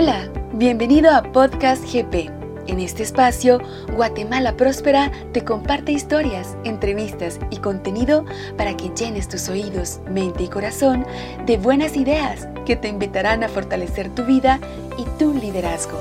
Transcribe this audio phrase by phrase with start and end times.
[0.00, 2.30] Hola, bienvenido a Podcast GP.
[2.68, 3.58] En este espacio,
[3.96, 8.24] Guatemala Próspera te comparte historias, entrevistas y contenido
[8.56, 11.04] para que llenes tus oídos, mente y corazón
[11.46, 14.60] de buenas ideas que te invitarán a fortalecer tu vida
[14.98, 15.98] y tu liderazgo.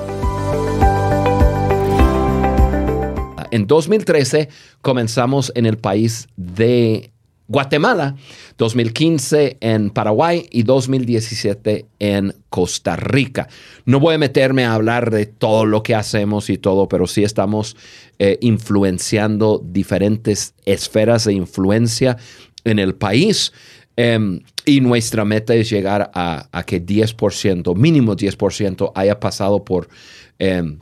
[3.50, 4.50] En 2013
[4.84, 7.14] comenzamos en el país de
[7.48, 8.16] Guatemala,
[8.58, 13.48] 2015 en Paraguay y 2017 en Costa Rica.
[13.86, 17.24] No voy a meterme a hablar de todo lo que hacemos y todo, pero sí
[17.24, 17.78] estamos
[18.20, 22.18] eh, influenciando diferentes esferas de influencia
[22.66, 23.54] en el país.
[23.96, 29.88] Em, y nuestra meta es llegar a, que 10%, mínimo 10%, haya pasado por,
[30.38, 30.78] em,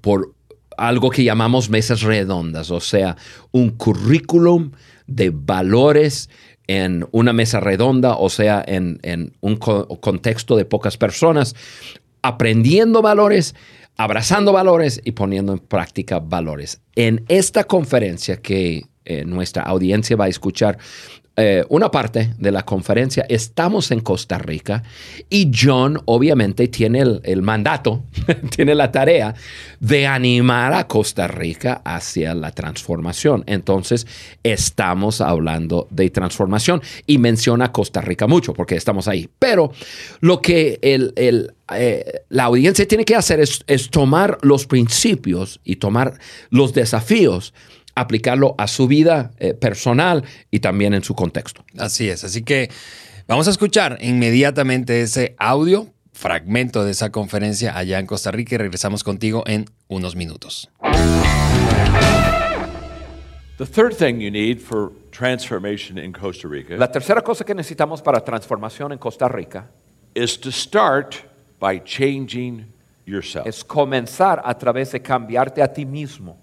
[0.00, 0.34] por
[0.78, 3.16] algo que llamamos mesas redondas, o sea,
[3.50, 4.70] un currículum
[5.10, 6.30] de valores
[6.66, 9.00] en una mesa redonda, o sea, en,
[9.40, 11.56] un contexto de pocas personas,
[12.22, 13.56] aprendiendo valores,
[13.96, 16.80] abrazando valores y poniendo en práctica valores.
[16.94, 20.78] En esta conferencia que eh, nuestra audiencia va a escuchar,
[21.36, 24.82] eh, una parte de la conferencia, estamos en Costa Rica
[25.30, 28.02] y John obviamente tiene el, mandato,
[28.50, 29.34] tiene la tarea
[29.78, 33.44] de animar a Costa Rica hacia la transformación.
[33.46, 34.06] Entonces,
[34.42, 39.28] estamos hablando de transformación y menciona Costa Rica mucho porque estamos ahí.
[39.38, 39.72] Pero
[40.20, 46.18] lo que eh, la audiencia tiene que hacer es, es tomar los principios y tomar
[46.50, 47.54] los desafíos
[47.94, 51.64] aplicarlo a su vida eh, personal y también en su contexto.
[51.78, 52.70] Así es, así que
[53.26, 58.58] vamos a escuchar inmediatamente ese audio, fragmento de esa conferencia allá en Costa Rica y
[58.58, 60.70] regresamos contigo en unos minutos.
[66.78, 69.70] La tercera cosa que necesitamos para transformación en Costa Rica
[73.44, 76.38] Es comenzar a través de cambiarte a ti mismo.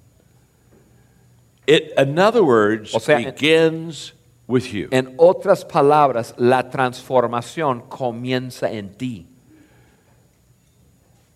[1.68, 4.14] It, in other words, o sea, begins
[4.48, 4.88] with you.
[4.92, 9.28] En otras palabras, la transformación comienza en ti.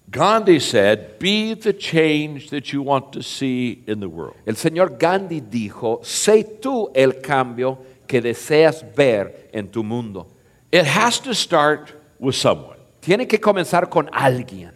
[0.10, 4.98] Gandhi said, "Be the change that you want to see in the world." El señor
[4.98, 7.78] Gandhi dijo, "Sé tú el cambio
[8.08, 10.28] que deseas ver en tu mundo."
[10.72, 12.78] It has to start with someone.
[13.02, 14.72] Tiene que comenzar con alguien.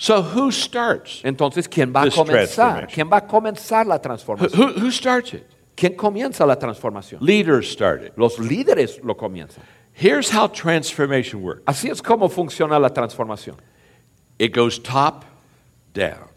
[0.00, 2.88] So who starts Entonces, ¿quién va a comenzar?
[2.88, 4.58] ¿Quién va a comenzar la transformación?
[4.58, 5.44] Who, who starts it?
[5.76, 7.22] ¿Quién comienza la transformación?
[7.22, 8.14] Leaders start it.
[8.16, 9.62] Los líderes lo comienzan.
[9.92, 11.62] Here's how transformation works.
[11.66, 13.56] Así es como funciona la transformación.
[14.38, 15.26] It goes top
[15.92, 16.29] down.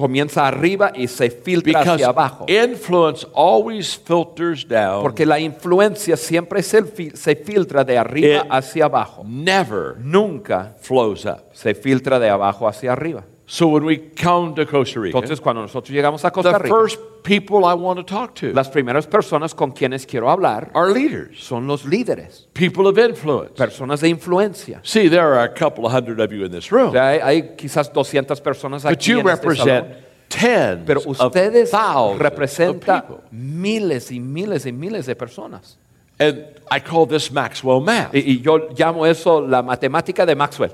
[0.00, 2.46] Comienza arriba y se filtra hacia abajo.
[2.48, 5.02] Influence always filters down.
[5.02, 6.82] Porque la influencia siempre se,
[7.14, 9.22] se filtra de arriba hacia abajo.
[9.26, 11.42] Never nunca flows up.
[11.52, 13.24] Se filtra de abajo hacia arriba.
[13.50, 16.68] So when we come to Costa Rica, Entonces cuando nosotros llegamos a Costa Rica, the
[16.68, 20.92] first people I want to talk to las primeras personas con quienes quiero hablar are
[20.92, 21.42] leaders.
[21.42, 22.46] son los líderes.
[22.54, 23.56] People of influence.
[23.56, 24.80] Personas de influencia.
[24.84, 26.94] See, there are a couple of hundred of you in this room.
[26.94, 30.04] Hay, hay quizás 200 personas aquí But you en este represent salón.
[30.28, 31.72] tens Pero ustedes
[32.18, 35.76] representan miles y miles y miles de personas.
[36.20, 38.14] And I call this Maxwell math.
[38.14, 40.70] Y, y yo llamo eso la matemática de Maxwell.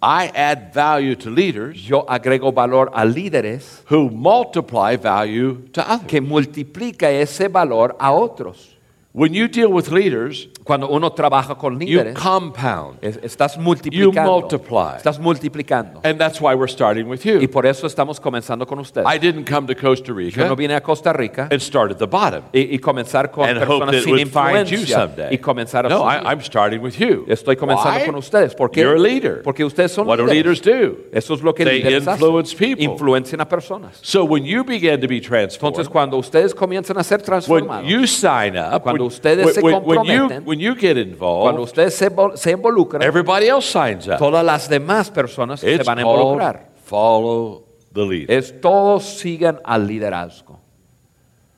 [0.00, 6.06] I add value to leaders Yo agrego valor a líderes who multiply value to others.
[6.06, 8.77] que multiplica ese valor a otros.
[9.18, 12.98] When you deal with leaders, Cuando uno trabaja con líderes, you líderes, compound.
[13.02, 14.12] es- estás multiplicando.
[14.14, 14.96] you multiply.
[14.98, 16.00] Estás multiplicando.
[16.04, 17.40] And that's why we're starting with you.
[17.40, 19.04] Y por eso estamos comenzando con ustedes.
[19.12, 20.42] I didn't come to Costa Rica.
[20.42, 23.48] Yo no vine a Costa Rica and start at the bottom y, y comenzar con
[23.48, 25.34] and personas sin would find you influencia someday.
[25.34, 26.20] y comenzar a No, subir.
[26.22, 27.24] I, I'm starting with you.
[27.26, 28.06] Estoy comenzando Why?
[28.06, 28.54] con ustedes.
[28.54, 28.82] ¿Por qué?
[28.82, 29.42] You're a leader.
[29.42, 30.96] Porque ustedes son What do leaders do?
[31.10, 32.22] Eso es lo que They líderes hacen.
[32.22, 32.84] influence people.
[32.84, 33.98] Influencian a personas.
[34.02, 37.88] So when you begin to be transformed, Entonces, cuando ustedes comienzan a ser when transformados,
[37.88, 41.00] you sign up, Cuando when, ustedes se when- when you, comprometen, when you get cuando
[41.02, 44.18] involved, ustedes se, se involucran, everybody else signs up.
[44.18, 46.68] todas las demás personas se It's van a involucrar.
[46.84, 48.30] follow the leader.
[48.38, 50.58] Es todos sigan al liderazgo.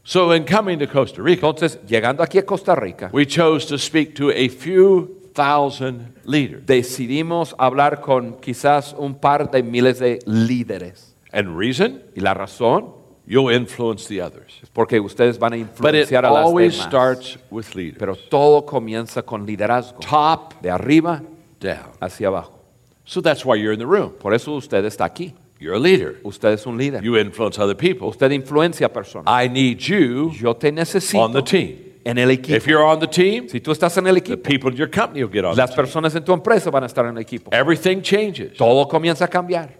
[0.03, 3.77] So in coming to Costa Rica, Entonces, llegando aquí a Costa Rica, we chose to
[3.79, 6.65] speak to a few thousand leaders.
[6.67, 11.15] decidimos hablar con quizás un par de miles de líderes.
[11.33, 12.03] And reason?
[12.17, 12.95] Y la razón
[13.31, 14.61] You'll influence the others.
[14.73, 16.89] porque ustedes van a But it influenciar a las always demás.
[16.89, 17.99] starts with leaders.
[17.99, 20.01] Pero todo comienza con liderazgo.
[20.01, 21.23] Top De arriba
[21.61, 21.93] down.
[22.01, 22.59] hacia abajo.
[23.05, 24.15] So that's why you're in the room.
[24.19, 25.33] Por eso usted está aquí.
[25.61, 26.17] You're a leader.
[26.25, 27.03] Usted es un líder.
[27.05, 28.09] You influence other people.
[28.09, 29.27] Usted influencia personas.
[29.29, 31.77] I need you Yo te necesito on the team.
[32.05, 32.57] en el equipo.
[32.57, 34.89] If you're on the team, Si tú estás en el equipo, the people in your
[34.91, 35.77] company will get on the las team.
[35.85, 37.51] personas en tu empresa van a estar en el equipo.
[37.53, 38.57] Everything changes.
[38.57, 39.79] Todo comienza a cambiar.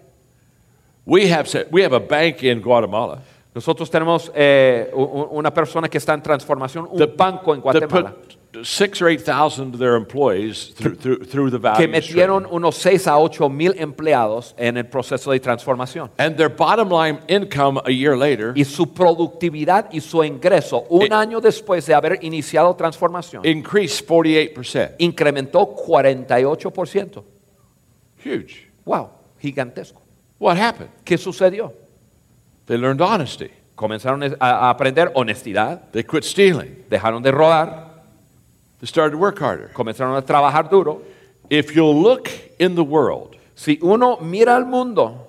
[1.03, 6.13] We have, we have a bank in Guatemala Nosotros tenemos eh, una persona que está
[6.13, 8.15] en transformación, un that- banco en Guatemala,
[8.63, 13.07] six or 8,000 of their employees through, through, through the que value metieron unos 6
[13.07, 16.09] a 8 mil empleados en el proceso de transformación.
[16.17, 21.03] And their bottom line income a year later Y su productividad y su ingreso, un
[21.03, 21.09] Eh.
[21.11, 24.95] año después de haber iniciado transformación, increased 48%.
[24.99, 27.23] incrementó 48%.
[28.23, 28.69] Huge.
[28.85, 29.09] ¡Wow!
[29.39, 30.01] Gigantesco.
[30.39, 30.89] What happened?
[31.03, 31.73] ¿Qué sucedió?
[32.71, 33.49] They learned honesty.
[33.75, 36.85] Comenzaron a aprender honestidad, They quit stealing.
[36.89, 37.89] dejaron de robar,
[38.79, 39.71] They started to work harder.
[39.73, 41.01] comenzaron a trabajar duro.
[41.49, 42.29] If you'll look
[42.59, 45.27] in the world, Si uno mira al mundo,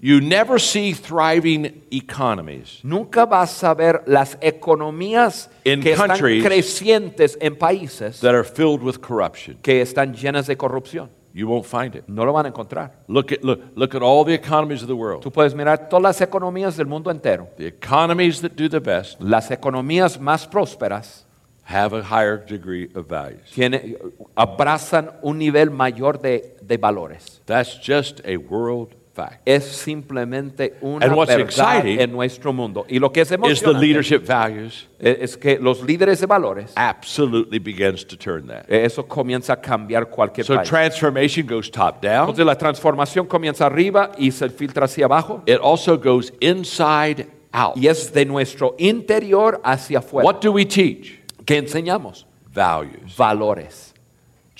[0.00, 7.36] you never see thriving economies nunca vas a ver las economías In que están crecientes
[7.38, 9.58] en países that are filled with corruption.
[9.62, 11.10] que están llenas de corrupción.
[11.32, 12.08] You won't find it.
[12.08, 12.90] No lo van a encontrar.
[13.06, 15.22] Look at, look, look at all the economies of the world.
[15.22, 17.48] Tú puedes mirar todas las economías del mundo entero.
[17.56, 21.24] The economies that do the best Las economías más prósperas
[21.64, 23.48] have a higher degree of values.
[23.54, 23.96] tiene-
[24.34, 27.40] abrazan un nivel mayor de, de valores.
[27.46, 29.40] That's just a world fact.
[29.44, 32.84] Es simplemente una And what's verdad exciting en nuestro mundo.
[32.88, 36.26] Y lo que es Is the emocionante leadership values es es que los líderes de
[36.26, 38.64] valores, absolutely begins to turn that.
[38.68, 40.68] eh, eso comienza a cambiar cualquier So país.
[40.68, 42.28] transformation goes top down.
[42.28, 45.42] Entonces la transformación comienza arriba y se filtra hacia abajo.
[45.46, 47.76] It also goes inside out.
[47.76, 50.24] Y es de nuestro interior hacia afuera.
[50.26, 51.20] What do we teach?
[51.44, 52.26] ¿Qué enseñamos?
[52.52, 53.16] Values.
[53.16, 53.89] Valores.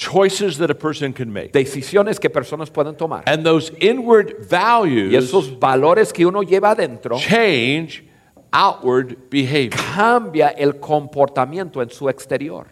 [0.00, 1.52] Choices that a person can make.
[1.52, 3.22] Decisiones que personas pueden tomar.
[3.26, 8.02] And those inward Y values esos valores que uno lleva adentro change
[8.50, 9.78] outward behavior.
[9.94, 12.66] cambia el comportamiento en su exterior.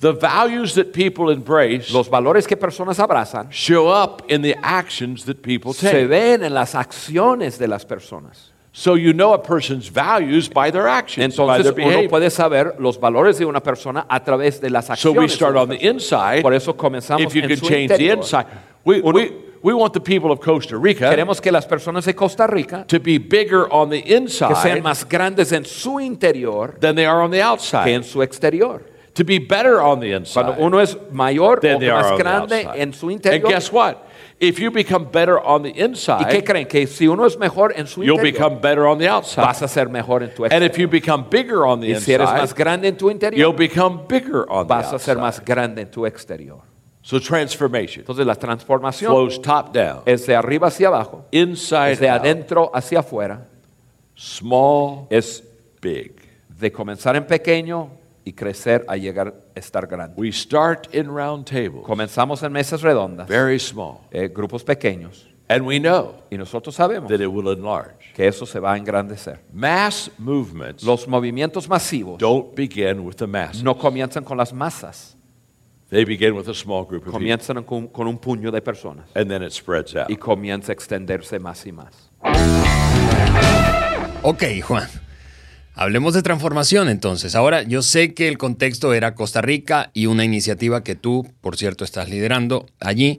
[0.00, 5.24] The values that people embrace Los valores que personas abrazan show up in the actions
[5.24, 6.06] that people se take.
[6.06, 8.49] ven en las acciones de las personas.
[8.72, 12.76] So you know a person's values by their actions, by Entonces their uno puede saber
[12.78, 15.00] los valores de una persona a través de las acciones.
[15.00, 16.42] So we start on the inside.
[16.42, 18.46] Por eso comenzamos If you en can su change the inside.
[18.84, 19.32] We, Uno- we,
[19.62, 22.98] we want the people of Costa Rica Queremos que las personas de Costa Rica to
[22.98, 27.20] be bigger on the inside que sean más grandes en su interior than they are
[27.22, 27.84] on the outside.
[27.84, 28.82] que en su exterior.
[29.14, 33.10] To be better on the Cuando inside uno es mayor o más grande en su
[33.10, 33.44] interior.
[33.44, 33.96] And guess what?
[34.42, 36.66] If you become better on the ¿Y qué inside, creen?
[36.66, 39.42] Que si uno es mejor en su you'll interior, become better on the outside.
[39.44, 40.70] vas a ser mejor en tu And exterior.
[40.70, 43.12] if you become bigger on the Y si eres más inside, grande en tu you'll
[43.12, 45.44] interior, become bigger on the vas a ser más outside.
[45.46, 46.62] grande en tu exterior.
[47.02, 52.00] So transformation Entonces la transformación flows top down, es de arriba hacia abajo, inside es
[52.00, 53.46] de out, adentro hacia afuera,
[54.14, 55.42] small, es
[55.82, 56.14] big.
[56.48, 57.90] de comenzar en pequeño
[58.24, 60.14] y crecer a llegar a estar grande.
[60.16, 65.66] We start in round tables, Comenzamos en mesas redondas, very small, eh, grupos pequeños, and
[65.66, 68.12] we know y nosotros sabemos that it will enlarge.
[68.14, 69.40] que eso se va a engrandecer.
[69.52, 73.62] Mass movements Los movimientos masivos don't begin with the masses.
[73.62, 75.16] no comienzan con las masas,
[75.88, 79.06] They begin with a small group of people, comienzan con, con un puño de personas
[79.16, 80.08] and then it spreads out.
[80.08, 82.10] y comienza a extenderse más y más.
[84.22, 84.86] Ok, Juan.
[85.80, 87.34] Hablemos de transformación entonces.
[87.34, 91.56] Ahora, yo sé que el contexto era Costa Rica y una iniciativa que tú, por
[91.56, 93.18] cierto, estás liderando allí,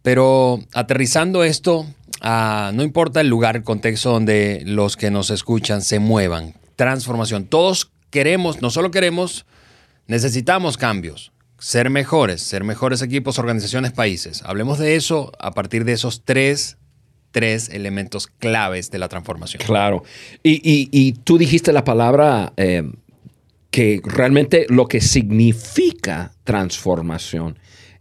[0.00, 1.86] pero aterrizando esto,
[2.22, 7.44] a- no importa el lugar, el contexto donde los que nos escuchan se muevan, transformación.
[7.44, 9.44] Todos queremos, no solo queremos,
[10.06, 14.40] necesitamos cambios, ser mejores, ser mejores equipos, organizaciones, países.
[14.46, 16.78] Hablemos de eso a partir de esos tres,
[17.30, 19.62] tres elementos claves de la transformación.
[19.64, 20.02] Claro.
[20.42, 22.82] Y, y- y tú dijiste la palabra eh,
[23.70, 27.58] que realmente lo que significa transformación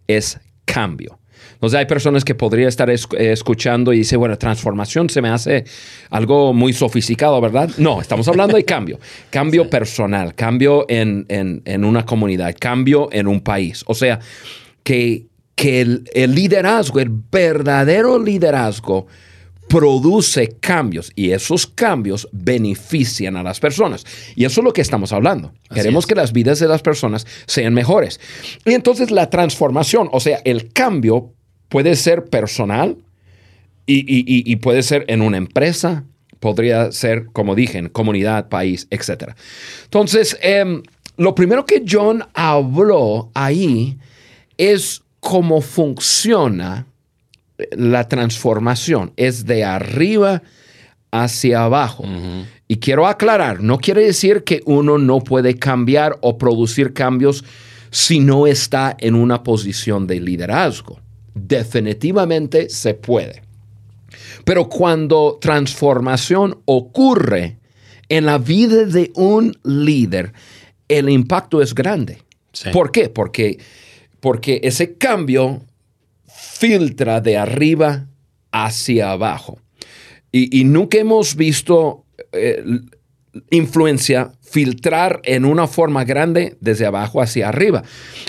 [0.08, 1.20] es cambio.
[1.54, 5.66] Entonces hay personas que podrían estar eh, escuchando y dice, bueno, transformación se me hace
[6.10, 7.70] algo muy sofisticado, ¿verdad?
[7.78, 9.00] No, estamos hablando de cambio.
[9.30, 13.84] Cambio personal, cambio en, en- en una comunidad, cambio en un país.
[13.88, 14.20] O sea,
[14.84, 15.26] que,
[15.60, 19.08] que el, el liderazgo, el verdadero liderazgo,
[19.68, 24.06] produce cambios y esos cambios benefician a las personas.
[24.38, 25.51] Y eso es lo que estamos hablando.
[25.74, 26.08] Queremos es.
[26.08, 28.22] que las vidas de las personas sean mejores.
[28.66, 31.34] Y entonces la transformación, o sea, el cambio
[31.68, 32.96] puede ser personal
[33.86, 36.06] y, y- y- y puede ser en una empresa,
[36.39, 39.34] podría ser, como dije, en comunidad, país, etc.
[39.84, 40.84] Entonces, em,
[41.18, 43.98] lo primero que John habló ahí
[44.58, 46.86] es cómo funciona
[47.72, 49.14] la transformación.
[49.18, 50.42] Es de arriba
[51.12, 52.06] hacia abajo.
[52.68, 57.44] Y quiero aclarar, no quiere decir que uno no puede cambiar o producir cambios
[57.92, 61.00] si no está en una posición de liderazgo.
[61.34, 63.42] Definitivamente se puede.
[64.44, 67.58] Pero cuando transformación ocurre
[68.08, 70.34] en la vida de un líder,
[70.88, 72.24] el impacto es grande.
[72.54, 72.70] Sí.
[72.72, 73.10] ¿Por qué?
[73.10, 73.60] Porque,
[74.20, 75.62] porque ese cambio
[76.28, 78.08] filtra de arriba
[78.52, 79.60] hacia abajo.
[80.32, 82.64] Y, y nunca hemos visto eh,
[83.50, 87.84] influencia filtrar en una forma grande desde abajo hacia arriba.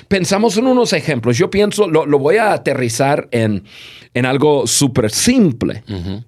[0.09, 1.39] Pensamos en unos ejemplos.
[1.39, 3.65] Yo pienso, lo, lo voy a aterrizar en,
[4.13, 5.83] en algo súper simple.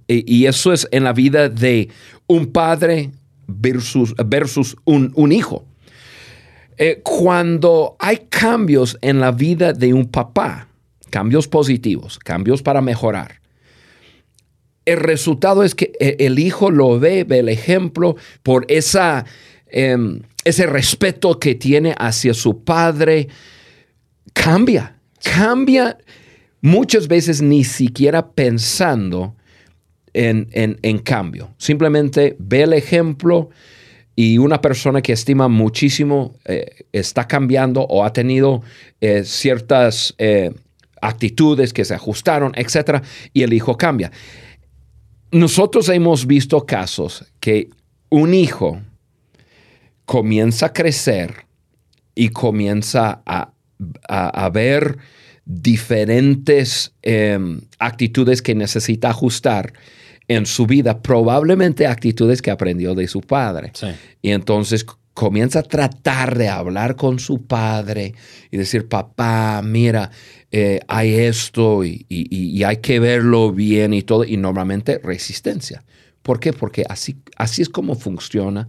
[0.09, 1.89] y, y eso es en la vida de
[2.27, 3.11] un padre
[3.47, 5.67] versus, versus un, un hijo.
[6.79, 10.69] Eh, cuando hay cambios en la vida de un papá,
[11.11, 13.41] cambios positivos, cambios para mejorar,
[14.85, 19.25] el resultado es que eh, el hijo lo ve, ve el ejemplo por esa,
[19.67, 23.29] em, ese respeto que tiene hacia su padre,
[24.33, 25.99] cambia, cambia
[26.63, 29.37] muchas veces ni siquiera pensando
[30.15, 31.55] en, en- en cambio.
[31.59, 33.51] Simplemente ve el ejemplo
[34.15, 38.63] y una persona que estima muchísimo eh, está cambiando o ha tenido
[39.01, 40.53] eh, ciertas eh,
[41.01, 43.03] actitudes que se ajustaron, etc.
[43.33, 44.13] Y el hijo cambia.
[45.31, 47.71] Nosotros hemos visto casos que
[48.11, 48.81] un hijo
[50.05, 51.47] comienza a crecer
[52.15, 53.53] y comienza a,
[54.09, 54.99] a- a ver
[55.45, 59.73] diferentes em, actitudes que necesita ajustar
[60.29, 63.71] en su vida, probablemente actitudes que aprendió de su padre.
[63.75, 63.89] Sí.
[64.23, 68.15] Y entonces comienza a tratar de hablar con su padre
[68.51, 70.11] y decir, papá, mira,
[70.51, 74.25] eh, hay esto y, y- y- y hay que verlo bien y todo.
[74.25, 75.85] Y normalmente resistencia.
[76.23, 76.53] ¿Por qué?
[76.53, 78.69] Porque así, así es como funciona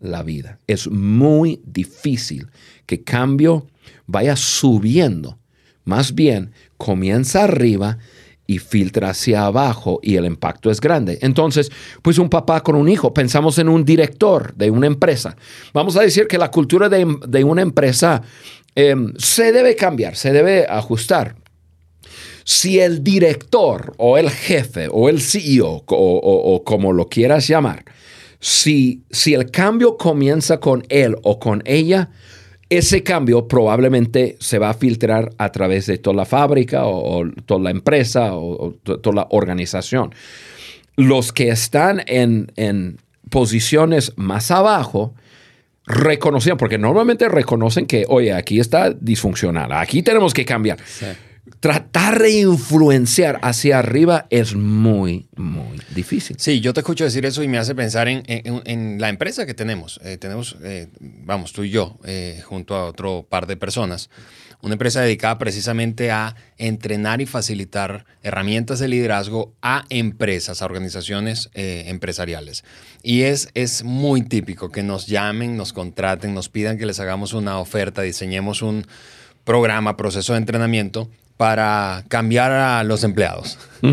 [0.00, 0.58] la vida.
[0.66, 2.48] Es muy difícil
[2.86, 3.66] que cambio
[4.06, 5.38] vaya subiendo.
[5.84, 7.98] Más bien, comienza arriba
[8.46, 11.18] y filtra hacia abajo y el impacto es grande.
[11.22, 11.70] Entonces,
[12.02, 15.36] pues un papá con un hijo, pensamos en un director de una empresa.
[15.74, 18.22] Vamos a decir que la cultura de, de una empresa
[18.74, 21.34] em, se debe cambiar, se debe ajustar.
[22.44, 27.84] Si el director o el jefe o el CEO o, o- como lo quieras llamar,
[28.38, 32.10] si, si el cambio comienza con él o con ella,
[32.68, 37.60] ese cambio probablemente se va a filtrar a través de toda la fábrica o, toda
[37.60, 40.12] la empresa o, o to- toda la organización.
[40.96, 42.98] Los que están en, en
[43.30, 45.14] posiciones más abajo,
[45.86, 50.78] reconocían, porque normalmente reconocen que, oye, aquí está disfuncional, aquí tenemos que cambiar.
[51.66, 56.36] Tratar de influenciar hacia arriba es muy, muy difícil.
[56.38, 59.46] Sí, yo te escucho decir eso y me hace pensar en, en- en la empresa
[59.46, 59.98] que tenemos.
[60.04, 64.10] Eh, tenemos, eh, vamos, tú y yo, eh, junto a otro par de personas,
[64.62, 71.50] una empresa dedicada precisamente a entrenar y facilitar herramientas de liderazgo a empresas, a organizaciones
[71.54, 72.62] eh, empresariales.
[73.02, 77.32] Y es, es muy típico que nos llamen, nos contraten, nos pidan que les hagamos
[77.32, 78.86] una oferta, diseñemos un
[79.42, 83.58] programa, proceso de entrenamiento para cambiar a los empleados.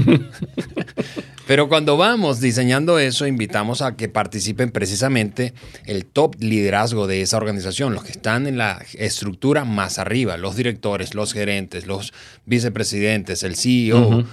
[1.46, 5.54] Pero cuando vamos diseñando eso, invitamos a que participen precisamente
[5.86, 10.56] el top liderazgo de esa organización, los que están en la estructura más arriba, los
[10.56, 12.14] directores, los gerentes, los
[12.46, 14.24] vicepresidentes, el CEO,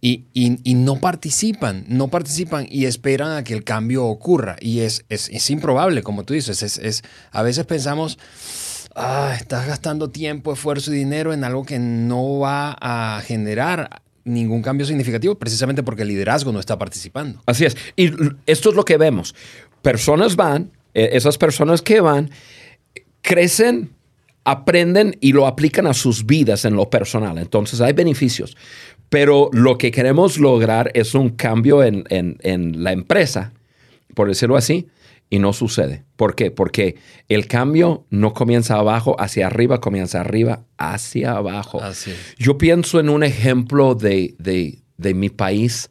[0.00, 4.56] Y, y- y no participan, no participan y esperan a que el cambio ocurra.
[4.60, 8.18] Y es, es, es improbable, como tú dices, es, es- a veces pensamos,
[8.96, 14.62] ah, estás gastando tiempo, esfuerzo y dinero en algo que no va a generar ningún
[14.62, 17.40] cambio significativo, precisamente porque el liderazgo no está participando.
[17.46, 17.76] Así es.
[17.94, 18.10] Y
[18.46, 19.34] esto es lo que vemos.
[19.82, 22.30] Personas van, eh, esas personas que van,
[23.22, 23.90] crecen,
[24.44, 27.38] aprenden y lo aplican a sus vidas en lo personal.
[27.38, 28.56] Entonces hay beneficios.
[29.08, 33.52] Pero lo que queremos lograr es un cambio en- en la empresa,
[34.14, 34.88] por decirlo así,
[35.30, 36.04] y no sucede.
[36.16, 36.50] ¿Por qué?
[36.50, 36.96] Porque
[37.28, 41.82] el cambio no comienza abajo hacia arriba, comienza arriba hacia abajo.
[41.82, 42.12] Así.
[42.38, 45.90] Yo pienso en un ejemplo de, de- de mi país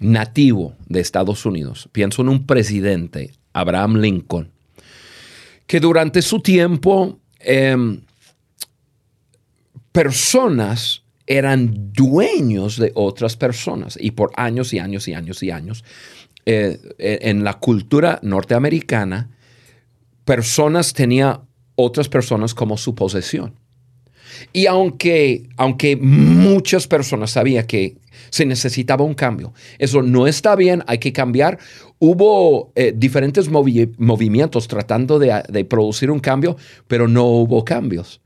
[0.00, 1.88] nativo de Estados Unidos.
[1.92, 4.50] Pienso en un presidente, Abraham Lincoln,
[5.66, 8.00] que durante su tiempo em,
[9.92, 15.84] personas eran dueños de otras personas y por años y años y años y años
[16.46, 19.30] eh, eh, en la cultura norteamericana
[20.24, 21.40] personas tenían
[21.74, 23.54] otras personas como su posesión.
[24.52, 27.96] Y aunque, aunque muchas personas sabían que
[28.30, 29.52] Se necesitaba un cambio.
[29.78, 31.58] Eso no está bien, hay que cambiar.
[32.00, 36.56] Hubo eh, diferentes movi- movimientos tratando de, de producir un cambio,
[36.88, 38.20] pero no hubo cambios.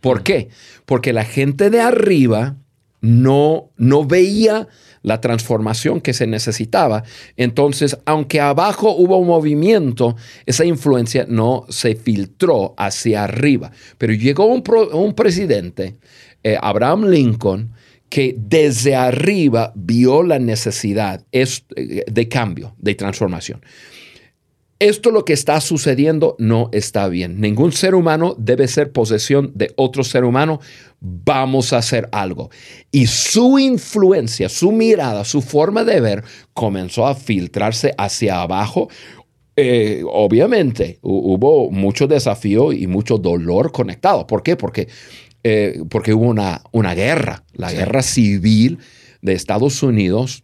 [0.00, 0.48] ¿Por qué?
[0.86, 2.56] Porque la gente de arriba
[3.00, 4.68] no, no veía
[5.02, 7.02] la transformación que se necesitaba.
[7.36, 10.16] Entonces, aunque abajo hubo un movimiento,
[10.46, 13.70] esa influencia no se filtró hacia arriba.
[13.98, 15.96] Pero llegó un, un presidente,
[16.42, 17.72] eh, Abraham Lincoln,
[18.08, 23.60] que desde arriba vio la necesidad es- eh, de cambio, de transformación.
[24.80, 27.38] Esto lo que está sucediendo no está bien.
[27.38, 30.58] Ningún ser humano debe ser posesión de otro ser humano.
[31.00, 32.48] Vamos a hacer algo.
[32.90, 38.88] Y su influencia, su mirada, su forma de ver comenzó a filtrarse hacia abajo.
[39.54, 44.26] Eh, obviamente hu- hubo mucho desafío y mucho dolor conectado.
[44.26, 44.56] ¿Por qué?
[44.56, 44.88] Porque,
[45.44, 48.78] eh, porque hubo una, una guerra, la guerra civil
[49.20, 50.42] de Estados Unidos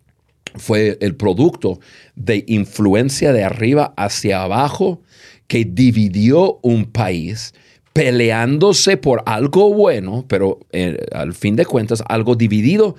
[0.54, 1.80] fue el producto
[2.14, 5.02] de influencia de arriba hacia abajo
[5.46, 7.54] que dividió un país
[7.92, 12.96] peleándose por algo bueno, pero eh, al fin de cuentas algo dividido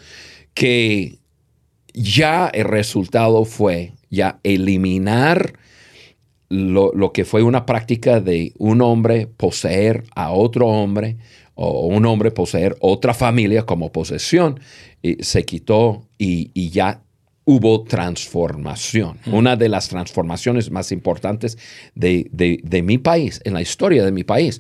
[0.54, 1.20] que
[1.94, 5.54] ya el resultado fue ya eliminar
[6.50, 11.18] lo, lo que fue una práctica de un hombre poseer a otro hombre
[11.54, 14.60] o un hombre poseer otra familia como posesión,
[15.20, 17.02] se quitó y, y ya
[17.50, 19.18] hubo transformación.
[19.26, 21.58] Una de las transformaciones más importantes
[21.96, 24.60] de, de- de mi país, en la historia de mi país,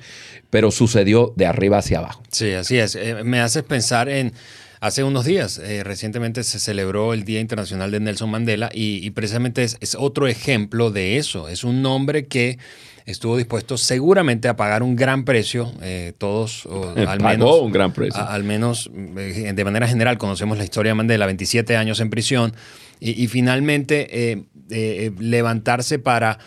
[0.50, 2.24] pero sucedió de arriba hacia abajo.
[2.32, 2.96] Sí, así es.
[2.96, 4.32] Eh, me haces pensar en,
[4.80, 9.10] hace unos días, eh, recientemente se celebró el Día Internacional de Nelson Mandela y, y
[9.12, 11.50] precisamente es, es otro ejemplo de eso.
[11.50, 12.58] Es un hombre que
[13.08, 17.60] estuvo dispuesto seguramente a pagar un gran precio, eh, todos, o Eh, al pagó menos,
[17.62, 18.22] un gran precio.
[18.22, 22.10] a- al menos eh, de manera general conocemos la historia de Mandela, 27 años en
[22.12, 22.54] prisión
[23.00, 24.32] y, y finalmente
[24.70, 26.38] eh, levantarse para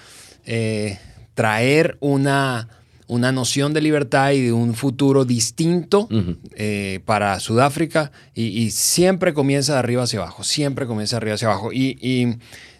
[1.35, 2.69] traer una,
[3.07, 6.09] una noción de libertad y de un futuro distinto
[6.57, 11.35] eh, para Sudáfrica y, y siempre comienza de arriba hacia abajo, siempre comienza de arriba
[11.37, 11.73] hacia abajo.
[11.73, 12.37] Y, y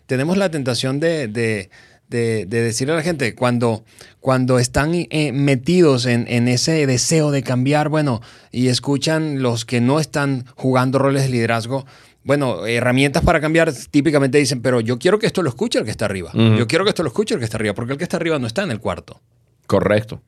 [0.07, 1.71] tenemos la tentación de, de-
[2.11, 3.85] de- de decirle a la gente, cuando,
[4.21, 8.21] cuando están eh, metidos en, en ese deseo de cambiar, bueno,
[8.53, 11.87] y escuchan los que no están jugando roles de liderazgo,
[12.23, 15.91] bueno, herramientas para cambiar típicamente dicen, pero yo quiero que esto lo escuche el que
[15.91, 16.31] está arriba.
[16.59, 18.39] Yo quiero que esto lo escuche el que está arriba, porque el que está arriba
[18.39, 19.21] no está en el cuarto.
[19.67, 20.21] Correcto.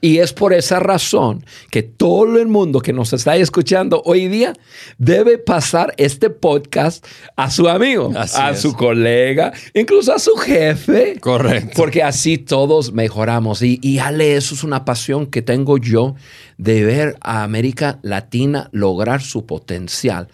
[0.00, 4.52] Y es por esa razón que todo el mundo que nos está escuchando hoy día
[4.98, 7.04] debe pasar este podcast
[7.36, 8.60] a su amigo, Así a es.
[8.60, 11.18] su colega, incluso a su jefe.
[11.20, 11.72] Correcto.
[11.76, 13.62] Porque así todos mejoramos.
[13.62, 16.14] Y, y Ale, eso es una pasión que tengo yo
[16.56, 20.28] de ver a América Latina lograr su potencial.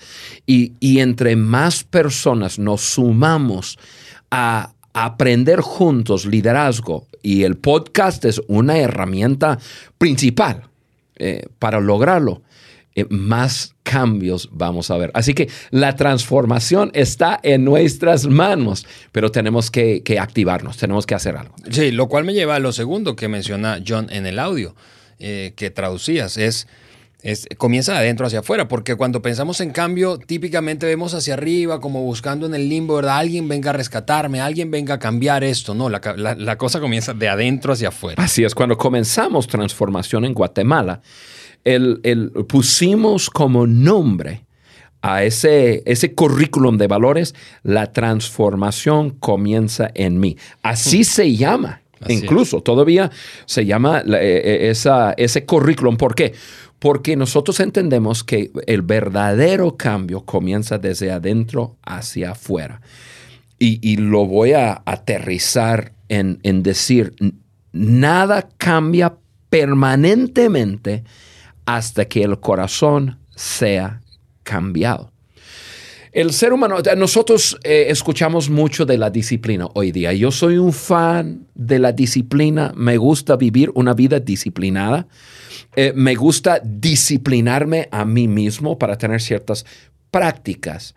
[0.46, 3.78] Y, y entre más personas nos sumamos
[4.30, 9.58] a aprender juntos liderazgo y el podcast es una herramienta
[9.98, 10.68] principal
[11.16, 12.42] eh, para lograrlo.
[12.94, 15.10] eh, más cambios vamos a ver.
[15.14, 21.36] Así que la transformación está en nuestras manos, pero tenemos que, activarnos, tenemos que hacer
[21.36, 21.56] algo.
[21.70, 24.76] Sí, lo cual me lleva a lo segundo que menciona John en el audio,
[25.18, 26.68] eh, que traducías, es,
[27.24, 31.80] es comienza de adentro hacia afuera, porque cuando pensamos en cambio, típicamente vemos hacia arriba,
[31.80, 33.16] como buscando en el limbo, ¿verdad?
[33.16, 35.74] Alguien venga a rescatarme, alguien venga a cambiar esto.
[35.74, 38.22] No, la, la- la cosa comienza de adentro hacia afuera.
[38.22, 41.00] Así es, cuando comenzamos transformación en Guatemala,
[41.64, 44.44] el, el- pusimos como nombre
[45.00, 50.36] a ese, ese currículum de valores, la transformación comienza en mí.
[50.62, 51.80] Así se llama.
[52.00, 53.10] Así Incluso todavía
[53.46, 55.96] se llama la- eh, eh, esa, ese currículum.
[55.96, 56.34] ¿Por qué?
[56.84, 62.82] Porque nosotros entendemos que el verdadero cambio comienza desde adentro hacia afuera.
[63.58, 67.14] Y, lo voy a aterrizar en, en decir,
[67.72, 69.16] nada cambia
[69.48, 71.04] permanentemente
[71.64, 74.02] hasta que el corazón sea
[74.42, 75.13] cambiado.
[76.14, 80.12] El ser humano, nosotros eh, escuchamos mucho de la disciplina hoy día.
[80.12, 85.08] Yo soy un fan de la disciplina, me gusta vivir una vida disciplinada,
[85.76, 89.66] Eh, me gusta disciplinarme a mí mismo para tener ciertas
[90.12, 90.94] prácticas,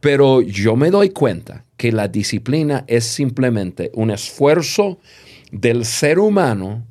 [0.00, 4.98] pero yo me doy cuenta que la disciplina es simplemente un esfuerzo
[5.50, 6.84] del ser humano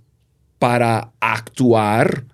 [0.58, 2.26] para actuar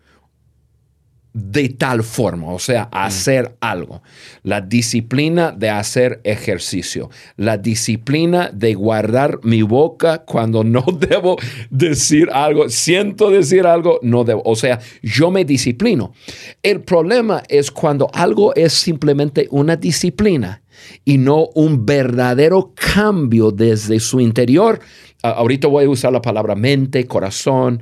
[1.33, 4.03] de tal forma, o sea, hacer algo.
[4.43, 7.09] La disciplina de hacer ejercicio.
[7.37, 11.37] La disciplina de guardar mi boca cuando no debo
[11.71, 12.69] decir algo.
[12.69, 14.43] Siento decir algo, no debo.
[14.45, 16.13] O sea, yo me disciplino.
[16.61, 20.61] El problema es cuando algo es simplemente una disciplina
[21.03, 24.79] y no un verdadero cambio desde su interior.
[25.23, 27.81] ahorita voy a usar la palabra mente, corazón,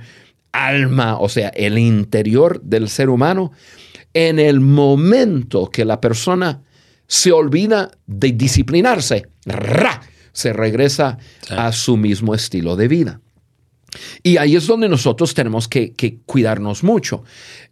[0.52, 3.52] alma, o sea, el interior del ser humano,
[4.14, 6.64] en el momento que la persona
[7.08, 9.28] se olvida de disciplinarse,
[10.34, 11.18] se regresa
[11.50, 13.22] a su mismo estilo de vida.
[14.23, 15.93] Y ahí es donde nosotros tenemos que,
[16.25, 17.23] cuidarnos mucho.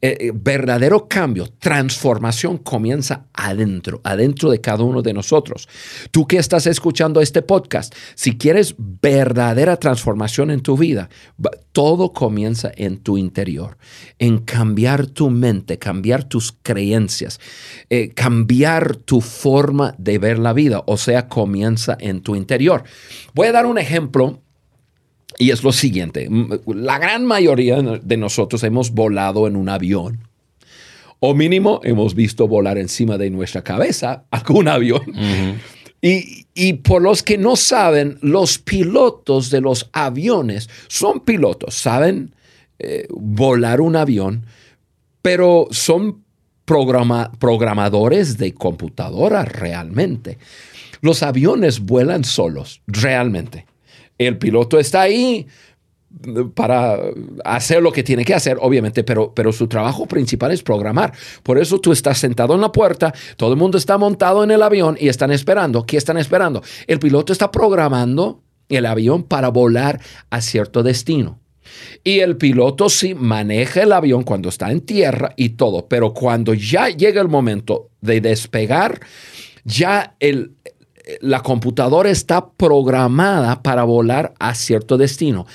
[0.02, 5.68] Eh, eh, verdadero cambio, transformación comienza adentro, adentro de cada uno de nosotros.
[6.12, 11.10] Tú que estás escuchando este podcast, si quieres verdadera transformación en tu vida,
[11.72, 13.78] todo comienza en tu interior,
[14.18, 17.40] en cambiar tu mente, cambiar tus creencias,
[17.90, 22.84] eh, cambiar tu forma de ver la vida, o sea, comienza en tu interior.
[23.34, 24.42] Voy a dar un ejemplo
[25.38, 26.28] y es lo siguiente,
[26.66, 30.28] la gran mayoría de nosotros hemos volado en un avión.
[31.20, 35.04] O mínimo hemos visto volar encima de nuestra cabeza algún avión.
[36.02, 42.34] y, por los que no saben, los pilotos de los aviones son pilotos, saben
[42.80, 44.46] eh, volar un avión,
[45.22, 46.24] pero son
[46.66, 50.38] programadores de computadora realmente.
[51.02, 53.66] Los aviones vuelan solos, realmente.
[54.20, 55.48] El piloto está ahí
[56.56, 57.00] para
[57.46, 61.14] hacer lo que tiene que hacer, obviamente, pero, pero su trabajo principal es programar.
[61.44, 64.62] Por eso tú estás sentado en la puerta, todo el mundo está montado en el
[64.62, 65.86] avión y están esperando.
[65.86, 66.62] ¿Qué están esperando?
[66.88, 71.40] El piloto está programando el avión para volar a cierto destino.
[72.04, 76.56] Y el piloto sí maneja el avión cuando está en tierra y todo, pero cuando
[76.56, 79.00] ya llega el momento de despegar,
[79.64, 80.56] ya el,
[81.22, 85.46] la computadora está programada para volar a cierto destino.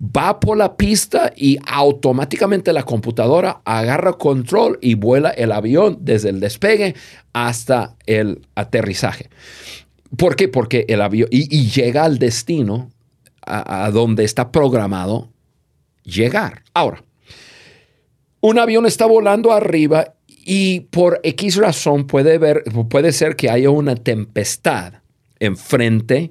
[0.00, 6.30] Va por la pista y automáticamente la computadora agarra control y vuela el avión desde
[6.30, 6.94] el despegue
[7.32, 9.30] hasta el aterrizaje.
[10.16, 10.48] ¿Por qué?
[10.48, 12.90] Porque el avión y, llega al destino
[13.42, 15.28] a, a donde está programado
[16.04, 16.62] llegar.
[16.74, 17.02] Ahora,
[18.40, 20.15] un avión está volando arriba
[20.48, 24.94] y por X razón puede, ver, puede ser que haya una tempestad
[25.40, 26.30] enfrente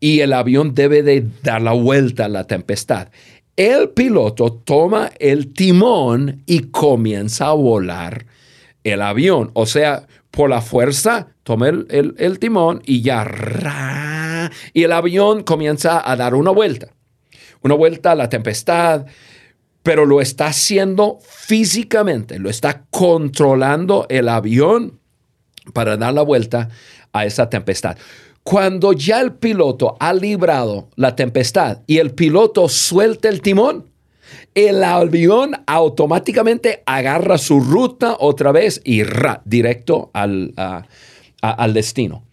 [0.00, 3.08] y el avión debe de dar la vuelta a la tempestad.
[3.54, 8.26] El piloto toma el timón y comienza a volar
[8.82, 9.52] el avión.
[9.54, 14.50] O sea, por la fuerza, toma el, timón y ya...
[14.72, 16.88] y el avión comienza a dar una vuelta.
[17.62, 19.06] Una vuelta a la tempestad,
[19.86, 24.98] pero lo está haciendo físicamente, lo está controlando el avión
[25.72, 26.70] para dar la vuelta
[27.12, 27.96] a esa tempestad.
[28.42, 33.88] Cuando ya el piloto ha librado la tempestad y el piloto suelta el timón,
[34.56, 40.52] el avión automáticamente agarra su ruta otra vez y ra, directo al,
[41.40, 42.24] al destino.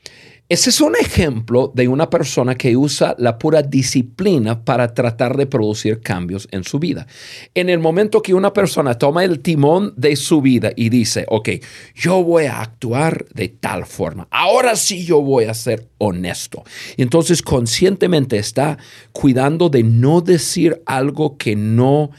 [0.53, 5.47] Ese es un ejemplo de una persona que usa la pura disciplina para tratar de
[5.47, 7.07] producir cambios en su vida.
[7.55, 11.49] En el momento que una persona toma el timón de su vida y dice, ok,
[11.95, 16.63] yo voy a actuar de tal forma, ahora sí yo voy a ser honesto.
[16.97, 18.77] Entonces conscientemente está
[19.11, 22.11] cuidando de no decir algo que no,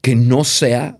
[0.00, 0.96] que no sea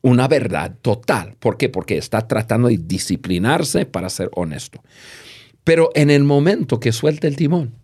[0.00, 1.36] una verdad total.
[1.38, 1.68] ¿Por qué?
[1.68, 4.80] Porque está tratando de disciplinarse para ser honesto.
[5.64, 7.74] Pero en el momento que suelta el timón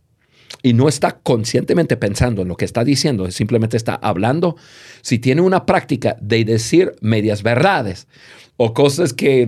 [0.63, 4.57] y no está conscientemente pensando en lo que está diciendo, simplemente está hablando,
[5.03, 8.09] si tiene una práctica de decir medias verdades
[8.57, 9.47] o cosas que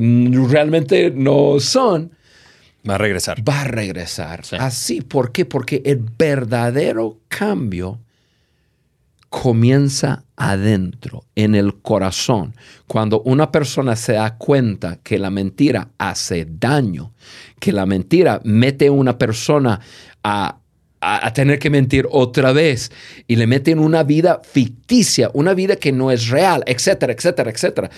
[0.48, 2.12] realmente no son,
[2.88, 3.42] va a regresar.
[3.46, 4.42] Va a regresar.
[4.58, 5.44] Así, ¿por qué?
[5.44, 7.98] Porque el verdadero cambio
[9.30, 12.54] comienza adentro, en el corazón.
[12.86, 17.14] Cuando una persona se da cuenta que la mentira hace daño,
[17.60, 19.80] que la mentira mete a una persona
[20.22, 20.56] a,
[21.32, 22.92] tener que mentir otra vez
[23.26, 27.50] y le mete en una vida ficticia, una vida que no es real, etcétera, etcétera,
[27.50, 27.90] etcétera.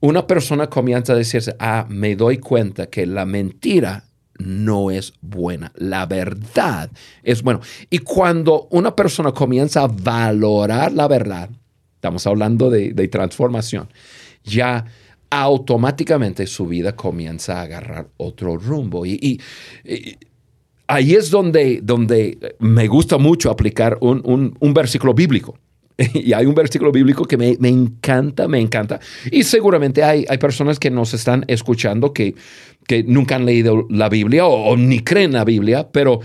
[0.00, 4.05] Una persona comienza a decirse, ah, me doy cuenta que la mentira
[4.38, 5.72] no es buena.
[5.76, 6.90] La verdad
[7.22, 7.60] es bueno.
[7.90, 11.50] Y cuando una persona comienza a valorar la verdad,
[11.94, 13.88] estamos hablando de, transformación,
[14.44, 14.84] ya
[15.30, 19.04] automáticamente su vida comienza a agarrar otro rumbo.
[19.04, 19.40] Y,
[20.86, 25.58] ahí es donde, donde me gusta mucho aplicar un, versículo bíblico.
[26.12, 29.00] Y hay un versículo bíblico que me, me encanta, me encanta.
[29.32, 32.34] Y seguramente hay, hay personas que nos están escuchando que,
[32.86, 36.20] que nunca han leído la Biblia o, o ni creen la Biblia, pero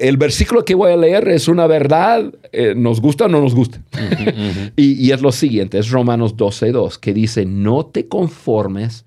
[0.00, 3.54] el versículo que voy a leer es una verdad, eh, nos gusta o no nos
[3.54, 3.80] gusta.
[4.76, 9.04] y, y, es lo siguiente, es Romanos 12.2, que dice, no te conformes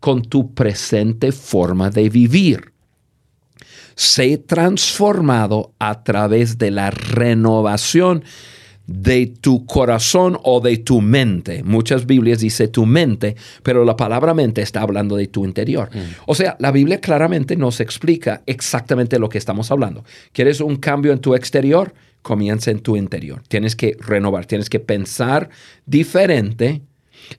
[0.00, 2.72] con tu presente forma de vivir.
[3.94, 8.22] Sé transformado a través de la renovación
[8.88, 11.62] de tu corazón o de tu mente.
[11.62, 15.90] Muchas Biblias dice tu mente, pero la palabra mente está hablando de tu interior.
[15.94, 15.98] Mm.
[16.26, 20.04] O sea, la Biblia claramente nos explica exactamente lo que estamos hablando.
[20.32, 21.92] ¿Quieres un cambio en tu exterior?
[22.22, 23.42] Comienza en tu interior.
[23.46, 25.50] Tienes que renovar, tienes que pensar
[25.84, 26.80] diferente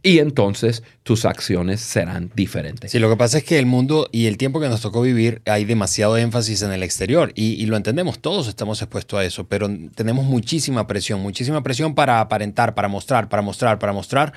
[0.03, 2.91] y entonces tus acciones serán diferentes.
[2.91, 5.41] Sí, lo que pasa es que el mundo y el tiempo que nos tocó vivir
[5.45, 9.47] hay demasiado énfasis en el exterior y, y, lo entendemos, todos estamos expuestos a eso,
[9.47, 14.33] pero tenemos muchísima presión, muchísima presión para aparentar, para mostrar, para mostrar, para mostrar.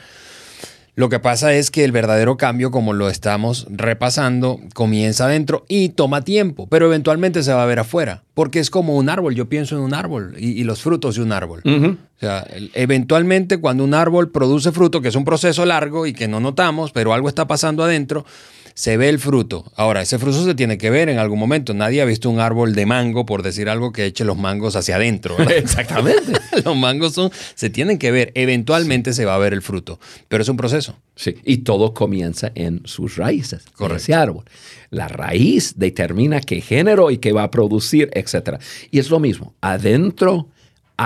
[0.95, 5.89] Lo que pasa es que el verdadero cambio, como lo estamos repasando, comienza adentro y
[5.91, 9.49] toma tiempo, pero eventualmente se va a ver afuera, porque es como un árbol, yo
[9.49, 11.63] pienso en un árbol y, y los frutos de un árbol.
[11.65, 11.95] Uh -huh.
[11.95, 16.29] O sea, eventualmente cuando un árbol produce fruto, que es un proceso largo y que
[16.29, 18.27] no notamos, pero algo está pasando adentro,
[18.75, 19.71] se ve el fruto.
[19.77, 21.75] Ahora, ese fruto se tiene que ver en algún momento.
[21.75, 24.97] Nadie ha visto un árbol de mango, por decir algo, que eche los mangos hacia
[24.97, 25.39] adentro.
[25.49, 26.33] Exactamente.
[26.65, 28.33] los mangos son, se tienen que ver.
[28.35, 29.19] Eventualmente sí.
[29.19, 30.97] se va a ver el fruto, pero es un proceso.
[31.15, 34.45] Sí, y todo comienza en sus raíces, con ese árbol.
[34.91, 38.59] La raíz determina qué género y qué va a producir, etc.
[38.91, 40.49] Y es lo mismo, adentro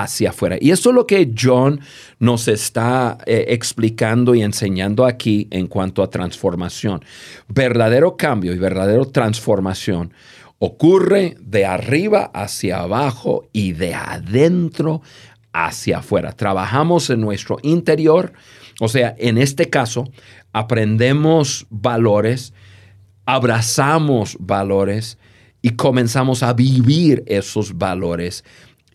[0.03, 0.57] hacia afuera.
[0.61, 1.81] Y eso es lo que John
[2.19, 7.05] nos está eh, explicando y enseñando aquí en cuanto a transformación.
[7.49, 10.13] Verdadero cambio y verdadero transformación
[10.59, 15.03] ocurre de arriba hacia abajo y de adentro
[15.53, 16.33] hacia afuera.
[16.33, 18.33] Trabajamos en nuestro interior,
[18.81, 20.09] o sea, en este caso,
[20.53, 22.53] aprendemos valores,
[23.25, 25.19] abrazamos valores
[25.63, 28.45] y comenzamos a vivir esos valores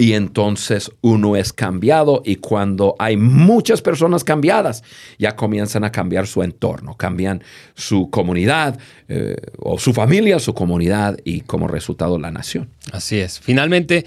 [0.02, 4.82] y entonces uno es cambiado y cuando hay muchas personas cambiadas,
[5.20, 7.44] ya comienzan a cambiar su entorno, cambian
[7.76, 12.72] su comunidad eh, o su familia, su comunidad y como resultado la nación.
[12.92, 13.40] Así es.
[13.40, 14.04] Finalmente,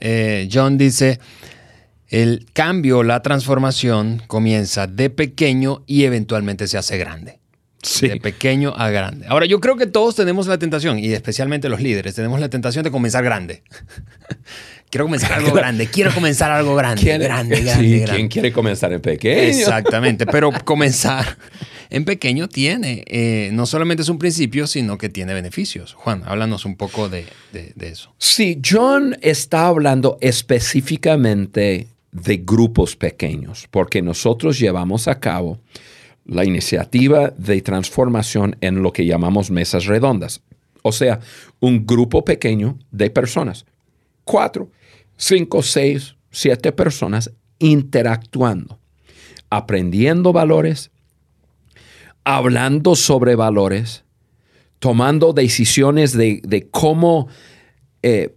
[0.00, 1.18] eh, John dice,
[2.08, 7.38] el cambio, la transformación comienza de pequeño y eventualmente se hace grande.
[7.82, 8.08] Sí.
[8.08, 9.26] De pequeño a grande.
[9.28, 12.82] Ahora, yo creo que todos tenemos la tentación, y especialmente los líderes, tenemos la tentación
[12.82, 13.62] de comenzar grande.
[14.90, 18.16] quiero comenzar algo grande, quiero comenzar algo grande, ¿Quién, grande, grande, sí, grande.
[18.16, 19.42] ¿Quién quiere comenzar en pequeño?
[19.42, 21.36] Exactamente, pero comenzar
[21.90, 25.94] en pequeño tiene, eh, no solamente es un principio, sino que tiene beneficios.
[25.94, 28.12] Juan, háblanos un poco de, de, de eso.
[28.18, 35.58] Sí, John está hablando específicamente de grupos pequeños, porque nosotros llevamos a cabo
[36.28, 40.42] la iniciativa de transformación en lo que llamamos mesas redondas.
[40.82, 41.20] O sea,
[41.58, 43.64] un grupo pequeño de personas,
[44.24, 44.70] cuatro,
[45.18, 48.78] cinco, seis, siete personas interactuando,
[49.50, 50.90] aprendiendo valores,
[52.24, 54.04] hablando sobre valores,
[54.78, 57.28] tomando decisiones de, de cómo,
[58.02, 58.36] eh,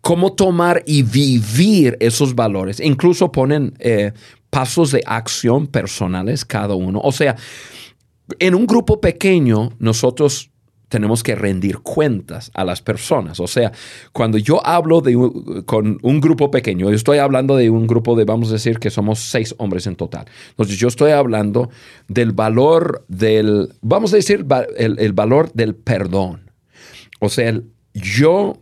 [0.00, 2.78] cómo tomar y vivir esos valores.
[2.78, 4.12] Incluso ponen eh,
[4.50, 7.00] pasos de acción personales cada uno.
[7.02, 7.36] O sea,
[8.38, 10.50] en un grupo pequeño nosotros
[10.90, 13.40] tenemos que rendir cuentas a las personas.
[13.40, 13.72] O sea,
[14.12, 15.14] cuando yo hablo de
[15.64, 18.90] con un grupo pequeño, yo estoy hablando de un grupo de, vamos a decir, que
[18.90, 20.26] somos seis hombres en total.
[20.50, 21.70] Entonces, yo estoy hablando
[22.08, 24.44] del valor del, vamos a decir,
[24.76, 26.50] el, el valor del perdón.
[27.20, 27.58] O sea,
[27.94, 28.58] yo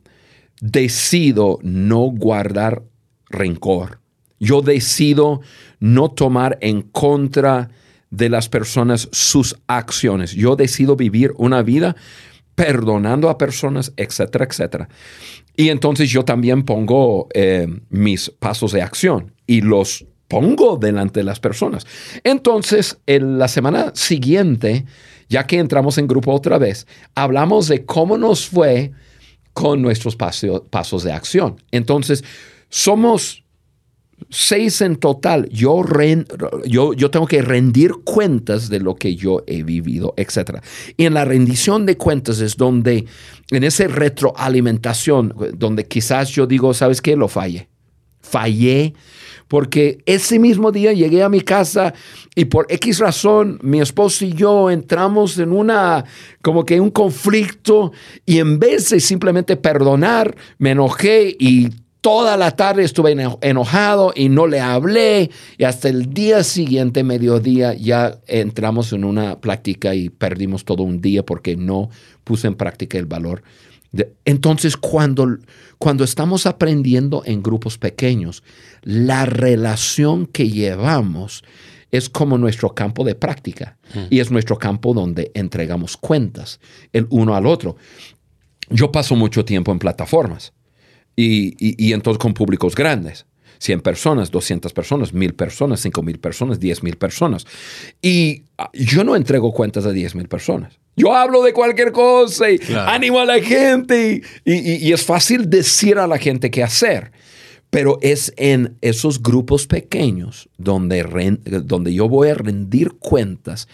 [0.61, 2.83] decido no guardar
[3.31, 4.01] rencor.
[4.38, 5.41] Yo decido
[5.81, 7.71] no tomar en contra
[8.11, 10.33] de las personas sus acciones.
[10.33, 11.97] Yo decido vivir una vida
[12.55, 14.88] perdonando a personas, etcétera, etcétera.
[15.57, 21.25] Y entonces yo también pongo eh, mis pasos de acción y los pongo delante de
[21.25, 21.87] las personas.
[22.23, 24.85] Entonces, en la semana siguiente,
[25.29, 28.92] ya que entramos en grupo otra vez, hablamos de cómo nos fue
[29.53, 31.62] con nuestros paso, pasos de acción.
[31.71, 32.23] Entonces,
[32.68, 33.44] somos
[34.31, 36.27] seis en total, yo, ren,
[36.65, 40.61] yo, yo, tengo que rendir cuentas de lo que yo he vivido, etc.
[40.97, 43.07] Y en la rendición de cuentas es donde,
[43.51, 47.17] en esa retroalimentación, donde quizás yo digo, ¿sabes qué?
[47.17, 47.69] Lo fallé.
[48.21, 48.95] Fallé
[49.49, 51.95] porque ese mismo día llegué a mi casa
[52.35, 56.05] y por X razón mi esposo y yo entramos en una,
[56.43, 57.93] como que un conflicto
[58.25, 64.13] y en vez de simplemente perdonar, me enojé y toda la tarde estuve eno- enojado
[64.15, 69.95] y no le hablé y hasta el día siguiente, mediodía, ya entramos en una práctica
[69.95, 71.91] y perdimos todo un día porque no
[72.25, 73.43] puse en práctica el valor.
[73.91, 75.39] de- Entonces, cuando,
[75.79, 78.43] cuando estamos aprendiendo en grupos pequeños,
[78.83, 81.43] la relación que llevamos
[81.91, 83.79] es como nuestro campo de práctica
[84.11, 86.61] y es nuestro campo donde entregamos cuentas
[86.93, 87.77] el uno al otro.
[88.69, 90.53] Yo paso mucho tiempo en plataformas
[91.21, 93.27] y, y- y entonces con públicos grandes.
[93.61, 97.45] 100 personas, 200 personas, 1000 personas, 5000 personas, 10000 personas.
[98.01, 100.79] Y ah, yo no entrego cuentas a 10000 personas.
[100.97, 102.89] Yo hablo de cualquier cosa y Claro.
[102.91, 107.11] animo a la gente y, y- y es fácil decir a la gente qué hacer.
[107.71, 111.03] Pero es en esos grupos pequeños donde,
[111.65, 113.67] donde yo voy a rendir cuentas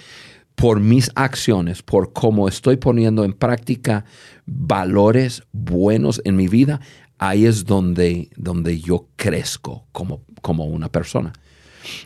[0.55, 4.05] por mis acciones, por cómo estoy poniendo en práctica
[4.47, 6.81] valores buenos en mi vida,
[7.19, 11.33] ahí es donde, donde yo crezco como, como una persona.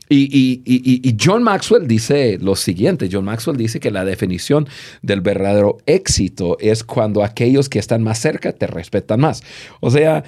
[0.09, 4.67] Y, y- y- John Maxwell dice lo siguiente, John Maxwell dice que la definición
[5.03, 9.43] del verdadero éxito es cuando aquellos que están más cerca te respetan más.
[9.81, 10.25] O sea,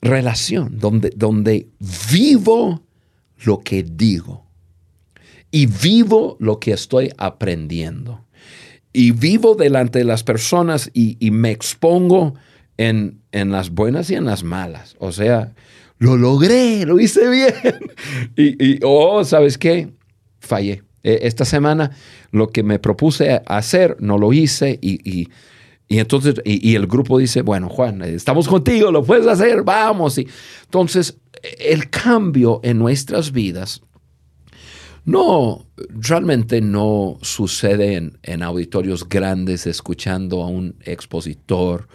[0.00, 1.68] relación, donde, donde
[2.10, 2.82] vivo
[3.44, 4.46] lo que digo
[5.50, 8.24] y vivo lo que estoy aprendiendo.
[8.94, 12.34] Y vivo delante de las personas y me expongo
[12.78, 14.96] en, en las buenas y en las malas.
[14.98, 15.54] O sea,
[15.98, 17.54] lo logré, lo hice bien.
[18.36, 19.90] y, y, oh, ¿sabes qué?
[20.40, 20.82] Fallé.
[21.02, 21.90] Eh, Esta semana
[22.32, 25.28] lo que me propuse hacer no lo hice y, y-
[25.88, 30.18] y entonces, y el grupo dice, bueno, Juan, estamos contigo, lo puedes hacer, vamos.
[30.18, 30.26] Y
[30.64, 31.16] entonces,
[31.60, 33.82] el cambio en nuestras vidas
[35.04, 41.86] no, realmente no sucede en, en auditorios grandes escuchando a un expositor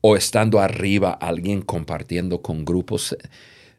[0.00, 3.16] o estando arriba alguien compartiendo con grupos.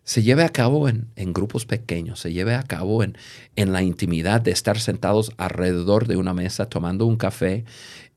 [0.03, 3.17] Se, lleva a cabo en, en grupos pequeños, se lleva a cabo en,
[3.55, 7.65] en la intimidad de estar sentados alrededor de una mesa tomando un café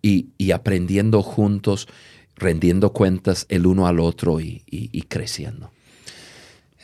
[0.02, 1.88] y, y aprendiendo juntos,
[2.36, 5.70] rendiendo cuentas el uno al otro y, y- creciendo.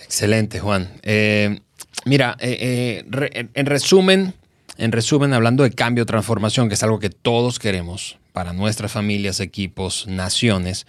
[0.02, 0.88] Excelente, Juan.
[1.02, 1.61] Eh,
[2.04, 3.04] mira, eh,
[3.35, 4.35] eh, en resumen,
[4.78, 9.38] en resumen, hablando de cambio, transformación, que es algo que todos queremos para nuestras familias,
[9.38, 10.87] equipos, naciones,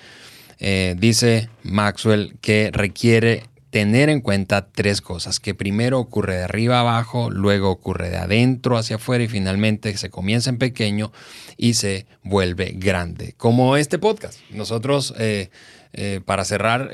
[0.59, 6.79] eh, dice Maxwell que requiere tener en cuenta tres cosas, que primero ocurre de arriba
[6.79, 11.11] abajo, luego ocurre de adentro hacia afuera y finalmente se comienza en pequeño
[11.57, 14.39] y se vuelve grande, como este podcast.
[14.51, 15.49] Nosotros, eh,
[15.91, 16.89] eh, para cerrar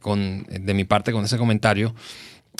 [0.00, 1.94] con, de mi parte con ese comentario,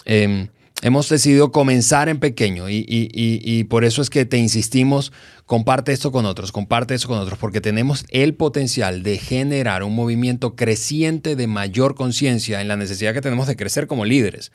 [0.04, 0.48] eh,
[0.82, 5.12] hemos decidido comenzar en pequeño y, y- y- por eso es que te insistimos,
[5.46, 9.94] comparte esto con otros, comparte esto con otros, porque tenemos el potencial de generar un
[9.94, 14.52] movimiento creciente de mayor conciencia en la necesidad que tenemos de crecer como líderes.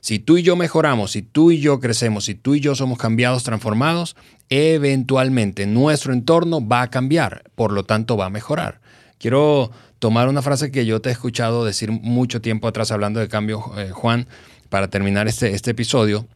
[0.00, 2.98] Si tú y yo mejoramos, si tú y yo crecemos, si tú y yo somos
[2.98, 4.16] cambiados, transformados,
[4.50, 8.80] eventualmente nuestro entorno va a cambiar, por lo tanto va a mejorar.
[9.18, 13.28] Quiero tomar una frase que yo te he escuchado decir mucho tiempo atrás hablando de
[13.28, 14.26] cambio, eh, Juan,
[14.74, 16.26] para terminar este, este episodio.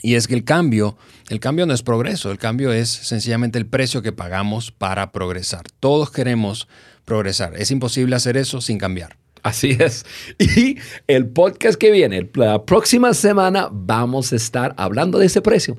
[0.00, 0.96] Y es que el cambio,
[1.30, 5.64] el cambio no es progreso, el cambio es sencillamente el precio que pagamos para progresar.
[5.80, 6.68] Todos queremos
[7.04, 7.54] progresar.
[7.56, 9.16] Es imposible hacer eso sin cambiar.
[9.42, 10.06] Así es.
[10.38, 15.76] Y el podcast que viene, la próxima semana, vamos a estar hablando de ese precio.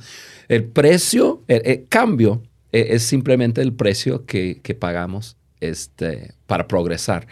[0.50, 7.28] El precio, el, cambio, eh, es simplemente el precio que, que pagamos este, para progresar.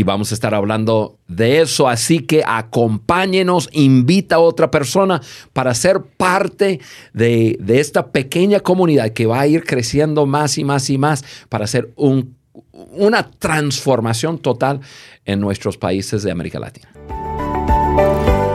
[0.00, 1.86] Y vamos a estar hablando de eso.
[1.86, 5.20] Así que acompáñenos, invita a otra persona
[5.52, 6.80] para ser parte
[7.12, 11.22] de, de esta pequeña comunidad que va a ir creciendo más y más y más
[11.50, 12.40] para hacer un
[12.92, 14.80] una transformación total
[15.26, 16.88] en nuestros países de América Latina.